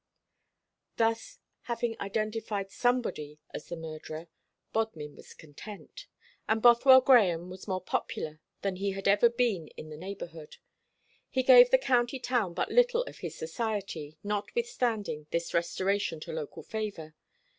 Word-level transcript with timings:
Thus 0.97 1.37
having 1.69 1.95
identified 2.01 2.71
somebody 2.71 3.37
as 3.53 3.67
the 3.67 3.75
murderer, 3.75 4.29
Bodmin 4.73 5.15
was 5.15 5.35
content; 5.35 6.07
and 6.49 6.59
Bothwell 6.59 7.01
Grahame 7.01 7.49
was 7.51 7.67
more 7.67 7.81
popular 7.81 8.39
than 8.63 8.77
he 8.77 8.93
had 8.93 9.07
ever 9.07 9.29
been 9.29 9.67
in 9.77 9.89
the 9.91 9.97
neighbourhood. 9.97 10.57
He 11.29 11.43
gave 11.43 11.69
the 11.69 11.77
county 11.77 12.17
town 12.19 12.55
but 12.55 12.71
little 12.71 13.03
of 13.03 13.19
his 13.19 13.37
society, 13.37 14.17
notwithstanding 14.23 15.27
this 15.29 15.53
restoration 15.53 16.19
to 16.21 16.31
local 16.33 16.63
favour. 16.63 17.13